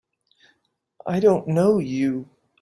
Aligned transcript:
I 1.05 1.19
don't 1.19 1.47
know 1.49 1.77
you! 1.77 2.27